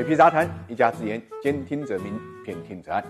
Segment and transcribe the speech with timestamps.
[0.00, 3.04] 水皮杂谈，一家之言，兼听则明，偏听则暗。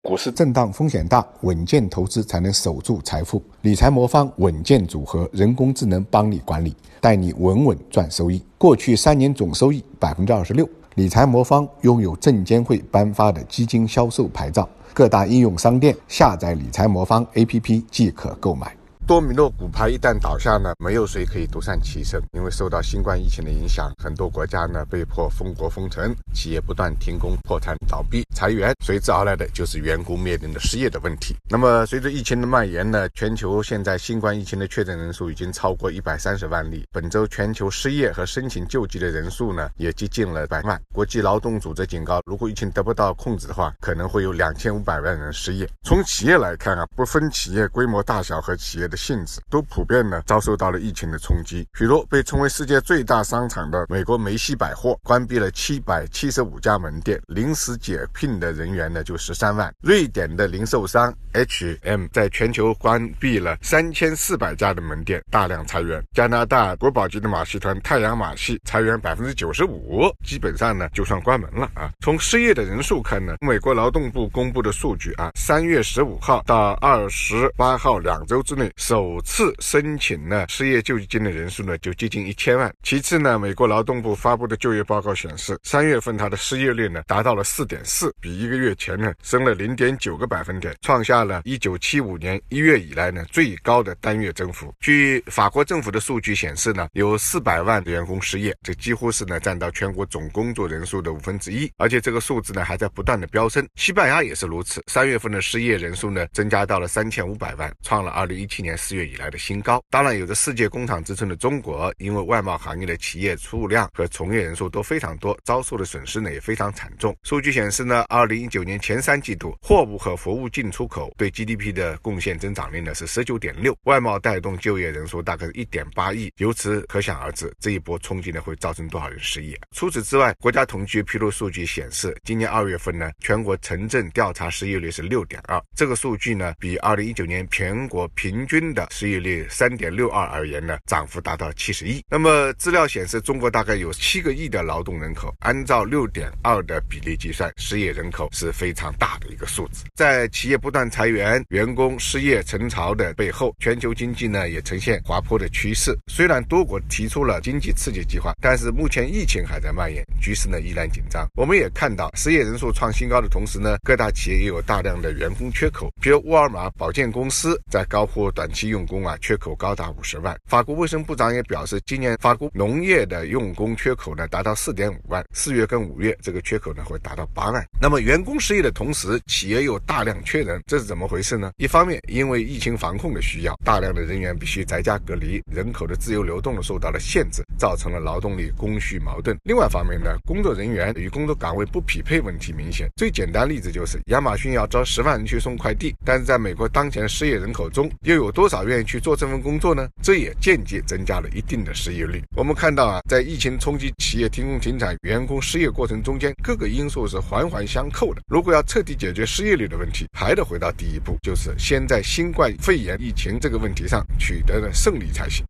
[0.00, 3.42] 股市震荡风险大，稳健投资才能守住财富。
[3.60, 8.42] 理财魔方稳健组合，人工智能帮你管理，带你稳稳赚收益。
[8.56, 10.66] 过去三年总收益百分之二十六。
[10.94, 18.74] 理财魔方拥有证监会颁发的基金销售牌照，各大应用商店下载理财魔方 APP 即可购买。
[19.10, 22.22] 多米诺骨牌一旦倒下呢，没有谁可以独善其身。
[22.32, 31.34] 因为受到新冠疫情的影响，很多国家呢被迫封国封城，企业不断停工、破产、倒闭、裁员，随之而来的就是员工面临的失业的问题。
[31.48, 36.86] 那么，随着疫情的蔓延呢，全球现在新冠疫情的确诊人数已经超过一百三十万例。
[36.92, 40.80] 本周全球失业和申请救济的人数呢，也接近了百万。
[40.94, 45.68] 国际劳动组织警告，如果疫情得不到控制的话，可能会有两千五百万人失业。
[45.82, 48.99] 从企业来看啊，不分企业规模大小和企业的。
[49.00, 59.72] 性质都普遍呢遭受到了疫情的冲击，许多被称为世界最大商场的美国梅西百货关闭了七百七十五家门店，临时解聘的人员呢就十三万。
[59.82, 66.04] 瑞典的零售商 H&M 在全球关闭了三千四百家的门店，大量裁员。
[66.12, 71.90] 加拿大国宝级的马戏团太阳马戏裁员百分之九十五，基本上呢就算关门了啊。
[72.00, 78.70] 从失业的人数看呢，美国劳动部公布的数据啊，三月十五号到二十八号两周之内。
[78.90, 82.74] 首次申请呢失业救济金的人数呢就接近一千万。
[82.82, 94.74] 其次呢，美国劳动部发布的就业报告显示，三月份它的失业率呢达到了四点四，比一个月前呢升了零点九个百分点，创下了一九七五年一月以来呢最高的单月增幅。
[94.80, 103.64] 据法国政府的数据显示呢，有四百万员工失业，这几乎是呢占到全国总工作人数的五分之一，而且这个数字呢还在不断的飙升。
[103.76, 108.69] 西班牙也是如此，三月份的失业人数呢增加到了三千五百万，创了二零一七年。
[108.76, 109.82] 四月以来的新高。
[109.90, 117.16] 当然，有着世界工厂之称的中国，因为外贸行业的企业数量和从业人数都非常多，遭受的损失呢也非常惨重。
[117.22, 126.32] 数据显示呢，二零一九年前三季度，货物和服务进出口对 GDP 的贡献增长率呢是十九点六，外贸带动就业人数大概是一点八亿。
[126.36, 129.58] 由此可想而知，这一波冲击呢会造成多少人失业。
[129.74, 138.59] 除此之外，国家统计局披露数据显示，今年二月份呢，全国城镇调查失业率是六点二，这个数据呢比二零一九年全国平均。
[138.74, 142.02] 的失业率三点六二而言呢，涨幅达到七十亿。
[142.10, 149.84] 那么资料显示，中国大概有七个亿的劳动人口，按照六点二的比例计算，失业人口是非常大的一个数字。
[149.94, 155.96] 在企业不断裁员、员工失业成潮的背后，全球经济呢也呈现滑坡的趋势。
[156.08, 161.26] 虽然多国提出了经济刺激计划，但是目前疫情还在蔓延，局势呢依然紧张。
[161.34, 168.70] 我们也看到，失业人数创新高的同时呢，各大企业也有大量的员工缺口，比如沃尔玛保健公司在高呼短期。
[168.70, 170.38] 用工啊，缺口高达五十万。
[170.46, 177.66] 法国卫生部长也表示，今年法国农业的用工缺口呢达到四点五万，四月跟五月这个缺口呢会达到八万。
[177.80, 181.50] 那么员工失业的同时，企业又大量缺人，这是怎么回事呢？
[181.56, 189.36] 一方面，因为疫情防控的需要，大量的人员必须在家隔离，人口的自由流动受到了限制，造成了劳动力供需矛盾。
[189.42, 192.88] 另外一方面呢，工作人员与工作岗位不匹配问题明显。
[192.94, 199.86] 最简单例子就是亚马逊要招十万人去送快递，但是在美国当前失业人口中，又有多少愿意去做这份工作呢？
[200.02, 202.22] 这也间接增加了一定的失业率。
[202.34, 208.22] 我们看到啊，在疫情冲击企业停工停产、员工失业过程中间，各个因素是环环相扣的。
[208.28, 215.44] 如果要彻底解决失业率的问题，还得回到第一步，就是先在新冠肺炎疫情这个问题上取得了胜利才行。